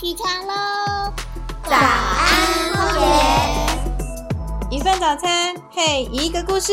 [0.00, 1.12] 起床喽！
[1.64, 4.76] 早安，荒野。
[4.76, 6.72] 一份早餐配一个故事。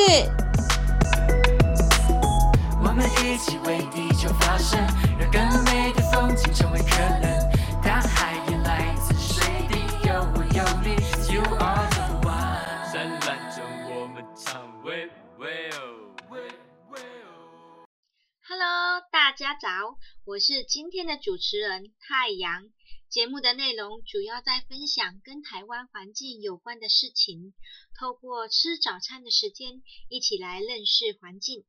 [2.83, 4.79] 我们一起为地球发声，
[5.17, 7.51] 让更美的风景成为可能。
[7.81, 10.93] 大海也来自水滴，有我有你
[11.33, 12.91] ，You are the one。
[12.93, 16.41] 灿烂中我们唱喂喂哦，喂
[16.91, 17.89] 喂哦。
[18.47, 22.65] Hello，大家早，我是今天的主持人太阳。
[23.15, 27.53] 节目的内容主要在分享跟台湾环境有关的事情，
[27.97, 31.63] 透过吃早餐的时间，一起来认识环境。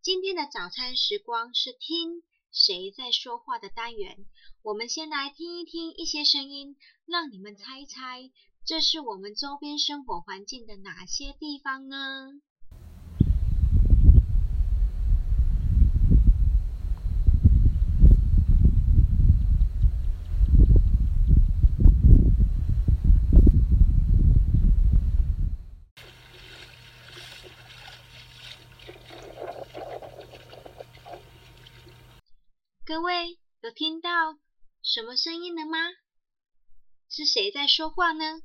[0.00, 2.22] 今天的早餐时光是听
[2.52, 4.24] 谁在说话的单元，
[4.62, 8.30] 我们先来听一听一些声音，让你们猜一猜，
[8.64, 12.28] 这是我们周边生活环境的哪些地方呢？
[32.92, 34.38] 各位有听到
[34.82, 35.78] 什么声音了吗？
[37.08, 38.42] 是谁在说话呢？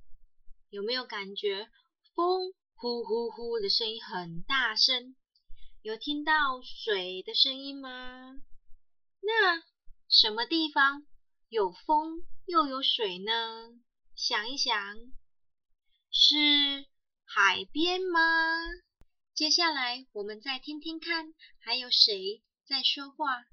[0.69, 1.69] 有没有感觉
[2.15, 5.17] 风呼呼呼的声音很大声？
[5.81, 8.37] 有听到水的声音吗？
[9.19, 9.63] 那
[10.07, 11.05] 什么地方
[11.49, 13.33] 有风又有水呢？
[14.15, 14.97] 想一想，
[16.09, 16.85] 是
[17.25, 18.21] 海边吗？
[19.33, 23.43] 接下来我们再听听看，还有谁在说话？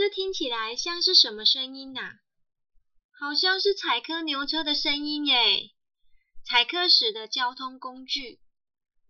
[0.00, 2.20] 这听起来像是什么声音呐？
[3.12, 5.72] 好像是采科牛车的声音耶！
[6.42, 8.40] 采科时的交通工具。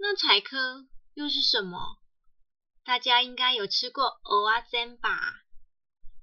[0.00, 1.98] 那采科又是什么？
[2.84, 5.44] 大家应该有吃过蚵仔煎吧？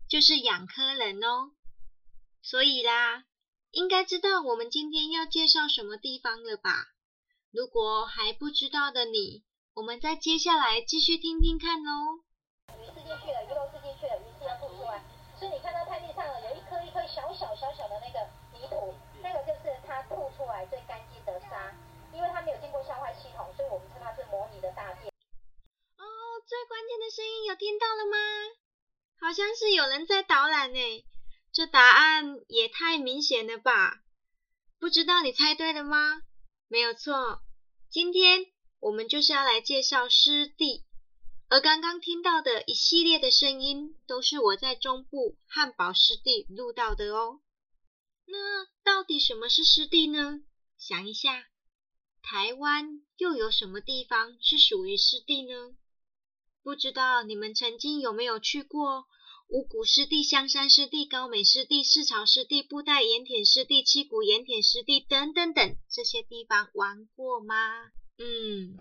[0.09, 1.51] 就是养科人哦。
[2.41, 3.23] 所以啦，
[3.71, 6.87] 应该知道我们今天要介绍什么地方了吧？
[7.53, 9.45] 如果还不知道的你，
[9.75, 12.25] 我们再接下来继续听听看喽。
[12.77, 14.26] 鱼吃进去了，鱼肉吃进去了，
[15.39, 21.71] 所以你看到太地上了有一颗一颗小小小小的那个泥土，那个就是它吐出来最干净的沙，
[22.11, 25.07] 因为它没有经过消化系统，所以我们称它是模拟的大便。
[25.07, 26.03] 哦，
[26.45, 28.17] 最关键的声音有听到了吗？
[29.19, 31.05] 好像是有人在导览呢。
[31.53, 34.01] 这答案也太明显了吧？
[34.79, 36.21] 不知道你猜对了吗？
[36.67, 37.41] 没有错，
[37.89, 38.47] 今天
[38.79, 40.86] 我们就是要来介绍湿地。
[41.49, 47.39] 而刚刚听到的一系列的声音，都是我在中部汉堡湿地录到的哦。
[48.25, 50.41] 那到底什么是湿地呢？
[50.77, 51.47] 想一下，
[52.21, 55.73] 台湾又有什么地方是属于湿地呢？
[56.61, 59.05] 不知道你们曾经有没有去过
[59.47, 67.55] 五股湿地、香山湿地、高美湿地、市潮湿地、布袋盐田湿地、七股盐田湿地等等等这些地方玩过吗？
[68.17, 68.77] 嗯，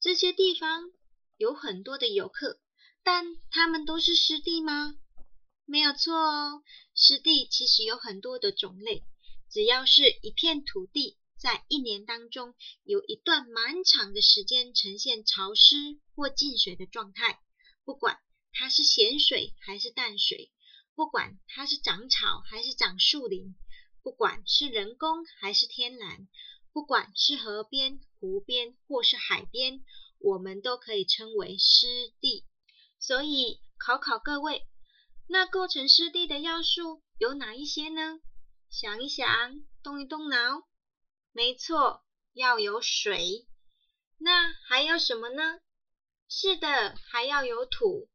[0.00, 0.90] 这些地方。
[1.38, 2.58] 有很多的游客，
[3.04, 4.96] 但他们都是湿地吗？
[5.64, 6.64] 没有错哦，
[6.96, 9.04] 湿地其实有很多的种类。
[9.48, 17.40] 只要是一片土地，在一年当中有一段蛮长的时间呈现潮湿或进水的状态，
[17.84, 18.18] 不管
[18.52, 20.50] 它是咸水还是淡水，
[20.96, 23.54] 不管它是长草还是长树林，
[24.02, 26.26] 不管是人工还是天然，
[26.72, 29.84] 不管是河边、湖边或是海边。
[30.18, 31.86] 我们都可以称为湿
[32.20, 32.44] 地，
[32.98, 34.66] 所以考考各位，
[35.28, 38.20] 那构成湿地的要素有哪一些呢？
[38.70, 40.68] 想一想，动一动脑。
[41.32, 43.46] 没错，要有水。
[44.18, 45.60] 那还要什么呢？
[46.28, 48.08] 是的，还要有土。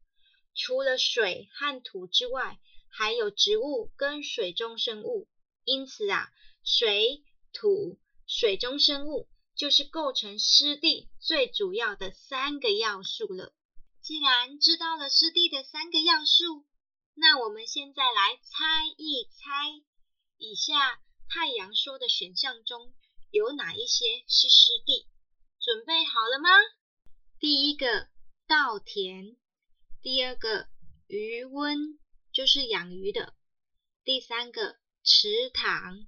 [0.56, 2.60] 除了水和土之外，
[2.90, 5.28] 还有植物跟水中生物。
[5.64, 6.30] 因此啊，
[6.64, 9.30] 水、土、水中生物。
[9.56, 13.54] 就是构成湿地最主要的三个要素了。
[14.02, 16.66] 既然知道了湿地的三个要素，
[17.14, 19.82] 那我们现在来猜一猜，
[20.38, 21.00] 以下
[21.30, 22.94] 太阳说的选项中
[23.32, 25.08] 有哪一些是湿地？
[25.62, 26.50] 准备好了吗？
[27.40, 28.10] 第一个
[28.48, 29.38] 稻田，
[30.02, 30.68] 第二个
[31.08, 32.00] 鱼温，
[32.34, 33.34] 就是养鱼的；
[34.04, 36.06] 第三个池塘，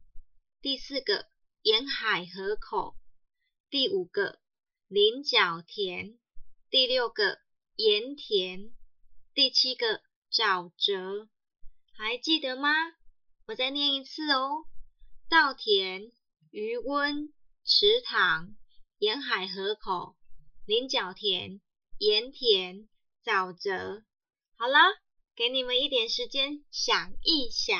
[0.61, 1.27] 第四个
[1.61, 2.97] 沿海河口。
[3.69, 4.39] 第五个
[4.87, 6.17] 菱角田，
[6.69, 7.39] 第六个
[7.75, 8.71] 盐田，
[9.33, 10.01] 第七个
[10.31, 11.27] 沼泽，
[11.97, 12.69] 还记得吗？
[13.47, 14.65] 我再念一次哦：
[15.29, 16.11] 稻田、
[16.51, 17.33] 鱼温、
[17.63, 18.55] 池塘、
[18.99, 20.15] 沿海河口、
[20.65, 21.59] 菱角田、
[21.97, 22.87] 盐田、
[23.23, 24.03] 沼泽。
[24.57, 24.77] 好了，
[25.35, 27.75] 给你们一点时间想一想。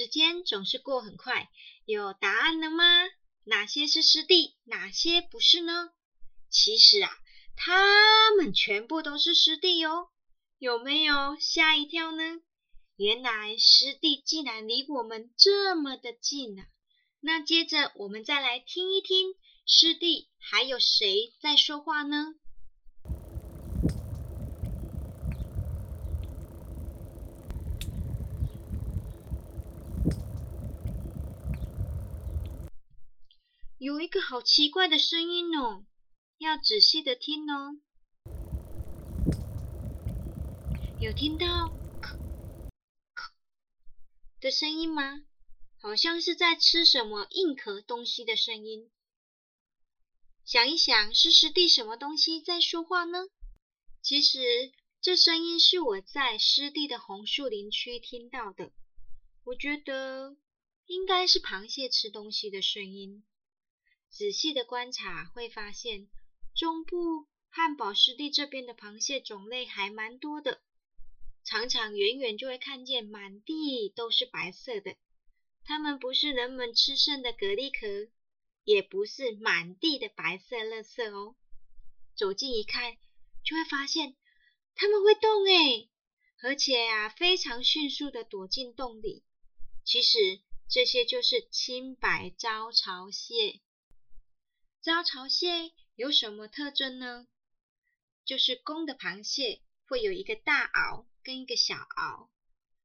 [0.00, 1.50] 时间总是过很快，
[1.84, 2.84] 有答案了吗？
[3.44, 5.90] 哪些是湿地，哪些不是呢？
[6.48, 7.10] 其实啊，
[7.54, 10.08] 它们全部都是湿地哦。
[10.58, 12.40] 有没有吓一跳呢？
[12.96, 16.64] 原来湿地竟然离我们这么的近啊！
[17.20, 19.34] 那接着我们再来听一听，
[19.66, 22.28] 湿地还有谁在说话呢？
[33.80, 35.86] 有一个好奇怪的声音哦，
[36.36, 37.80] 要仔细的听哦。
[41.00, 41.46] 有听到
[42.02, 42.18] 咳
[43.14, 43.30] 咳
[44.38, 45.22] 的声音吗？
[45.78, 48.90] 好像是在吃什么硬壳东西的声音。
[50.44, 53.28] 想一想，是湿地什么东西在说话呢？
[54.02, 58.72] 其实这声音是我在湿地的红树林区听到的。
[59.44, 60.36] 我觉得
[60.84, 63.24] 应该是螃蟹吃东西的声音。
[64.10, 66.08] 仔细的观察会发现，
[66.54, 70.60] 中部汉堡湿地这边的螃蟹种类还蛮多的。
[71.44, 74.96] 常常远远就会看见满地都是白色的，
[75.64, 78.10] 它们不是人们吃剩的蛤蜊壳，
[78.64, 81.36] 也不是满地的白色垃圾哦。
[82.14, 82.98] 走近一看，
[83.42, 84.16] 就会发现
[84.74, 85.88] 它们会动诶，
[86.42, 89.24] 而且啊非常迅速的躲进洞里。
[89.84, 93.60] 其实这些就是青白招潮蟹。
[94.82, 97.26] 招潮蟹有什么特征呢？
[98.24, 101.06] 就是公的螃蟹会有一个大螯。
[101.22, 102.30] 跟一个小螯，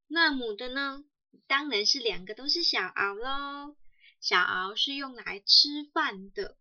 [0.07, 1.06] 那母的呢？
[1.47, 3.77] 当然是两个都是小螯喽。
[4.19, 6.57] 小螯是用来吃饭的。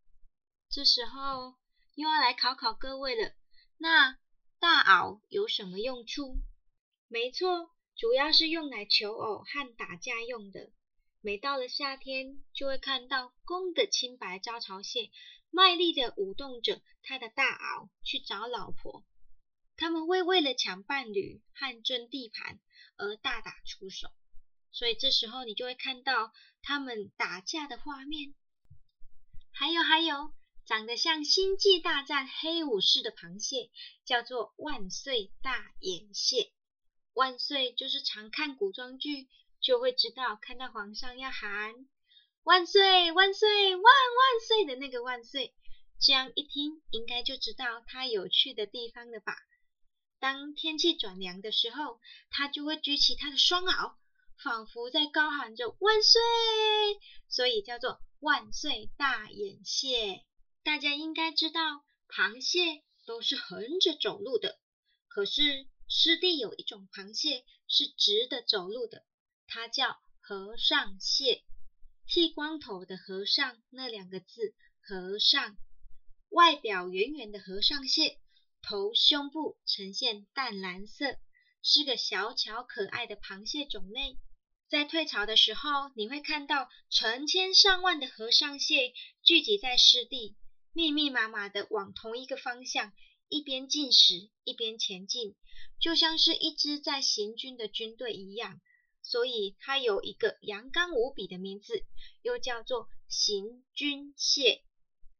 [0.71, 1.57] 这时候
[1.97, 3.33] 又要来考考各位了，
[3.77, 4.17] 那
[4.61, 6.39] 大螯有什么用处？
[7.09, 10.71] 没错，主要是用来求偶和打架用的。
[11.25, 15.11] 每到了夏天，就会看到公的青白招潮蟹
[15.51, 19.07] 卖力的舞动着它的大螯去找老婆。
[19.75, 22.61] 他们会为了抢伴侣和争地盘
[22.99, 24.11] 而大打出手，
[24.71, 26.31] 所以这时候你就会看到
[26.61, 28.35] 他们打架的画面。
[29.51, 30.35] 还有还有，
[30.67, 33.71] 长得像星际大战黑武士的螃蟹，
[34.05, 36.53] 叫做万岁大眼蟹。
[37.15, 39.27] 万岁就是常看古装剧
[39.65, 41.75] 就会知道，看到皇上要喊
[42.43, 45.55] 万岁万岁万万岁的那个万岁，
[45.99, 49.35] 这样一听应该就知道它有趣的地方了吧。
[50.21, 53.95] 当天气转凉的时候，它就会举起它的双螯，
[54.43, 56.21] 仿佛在高喊着万岁，
[57.27, 60.27] 所以叫做万岁大眼蟹。
[60.63, 64.59] 大家应该知道，螃蟹都是横着走路的，
[65.09, 69.07] 可是湿地有一种螃蟹是直的走路的，
[69.47, 71.45] 它叫和尚蟹。
[72.07, 75.57] 剃光头的和尚那两个字，和尚，
[76.29, 78.19] 外表圆圆的和尚蟹。
[78.63, 81.19] 头胸部呈现淡蓝色，
[81.63, 84.19] 是个小巧可爱的螃蟹种类。
[84.69, 90.37] 在退潮的时候，你会看到成千上万的和尚蟹聚集在湿地，
[90.73, 92.93] 密密麻麻的往同一个方向，
[93.29, 95.37] 一边进食一边前进，
[95.79, 98.61] 就像是一支在行军的军队一样。
[99.05, 101.85] 所以它有一个阳刚无比的名字，
[102.23, 104.65] 又叫做行军蟹。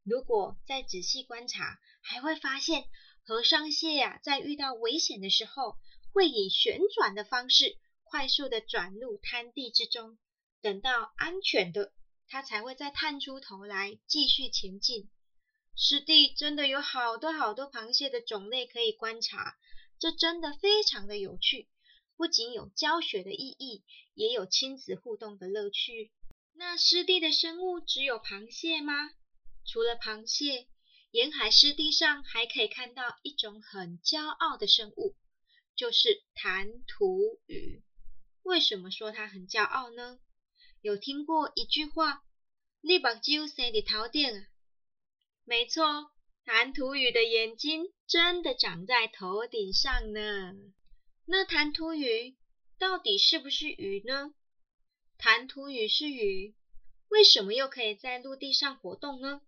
[0.03, 2.87] 如果再仔细观察，还会发现。
[3.27, 5.79] 和尚蟹呀，在遇到危险的时候，
[6.13, 10.19] 会以旋转的方式快速的转入滩地之中，
[10.61, 11.95] 等到安全的，
[12.29, 15.09] 它才会再探出头来继续前进。
[15.75, 19.57] 湿地真的有好多好多螃蟹的种类可以观察，
[19.99, 21.71] 这真的非常的有趣，
[22.17, 26.13] 不仅有教学的意义，也有亲子互动的乐趣。
[26.55, 29.11] 那湿地的生物只有螃蟹吗？
[29.67, 30.69] 除了螃蟹。
[31.11, 35.15] 沿海湿地上还可以看到一种很骄傲的生物，
[35.77, 37.85] 就是弹涂鱼。
[38.43, 40.19] 为什么说它很骄傲呢？
[40.81, 42.25] 有听过一句话
[42.83, 44.47] ：“你把酒生在头顶啊？”
[45.47, 46.11] 没错，
[46.45, 50.53] 弹涂鱼的眼睛真的长在头顶上呢。
[51.27, 52.37] 那弹涂鱼
[52.79, 54.35] 到底是不是鱼呢？
[55.17, 56.55] 弹涂鱼是鱼，
[57.09, 59.41] 为什么又可以在陆地上活动呢？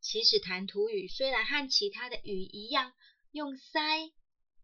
[0.00, 2.94] 其实弹涂鱼虽然和其他的鱼一样
[3.32, 4.12] 用鳃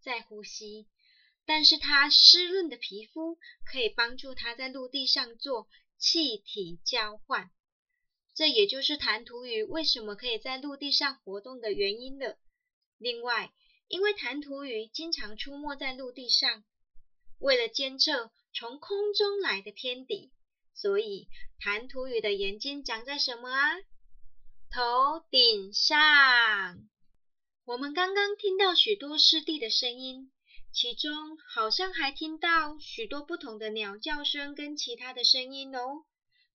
[0.01, 0.89] 在呼吸，
[1.45, 3.39] 但是它湿润的皮肤
[3.71, 5.69] 可以帮助它在陆地上做
[5.99, 7.51] 气体交换。
[8.35, 12.39] 这也就是弹涂鱼为什么可以在陆地上活动的原因了。
[12.97, 13.53] 另外，
[13.91, 16.63] 因为弹涂鱼经常出没在陆地上，
[17.41, 20.31] 为了监测从空中来的天敌，
[20.73, 21.27] 所以
[21.59, 23.79] 弹涂鱼的眼睛长在什么啊？
[24.71, 25.99] 头顶上。
[27.65, 30.31] 我们刚刚听到许多湿地的声音，
[30.73, 36.05] 其中好像还听到许多不同的鸟叫声跟其他的声音哦。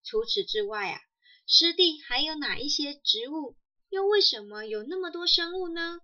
[0.06, 1.02] 除此之外啊。
[1.46, 3.58] 湿地还有哪一些植物？
[3.90, 6.00] 又为什么有那么多生物呢？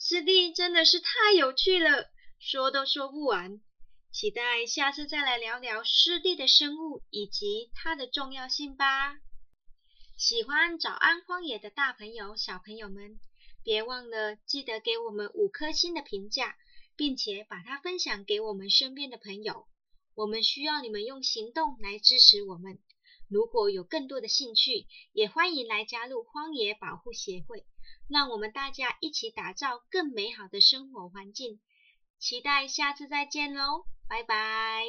[0.00, 3.60] 湿地真的是太有趣了，说都说不完。
[4.12, 9.18] 期待下次再来聊聊湿地的生物以及它的重要性吧。
[10.16, 13.18] 喜欢早安荒野的大朋友、小朋友们，
[13.64, 16.56] 别忘了记得给我们五颗星的评价，
[16.96, 19.66] 并且把它分享给我们身边的朋友。
[20.14, 22.78] 我们需要你们用行动来支持我们。
[23.28, 27.66] 如果有更多的兴趣，也欢迎来加入荒野保护协会，
[28.08, 31.60] 让我们大家一起打造更美好的生活环境。
[32.18, 34.82] 期待下次再见喽，拜拜。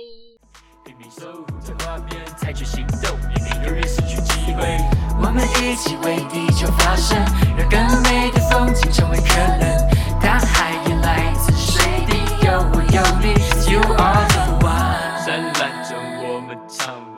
[5.21, 7.19] 我们一起为地球发声，
[7.57, 9.67] 让更美的风景成为可能。
[10.21, 11.83] 大海也来自水，
[12.47, 13.35] 有我有你
[13.69, 14.79] ，You are the one。
[16.23, 17.09] 我们唱。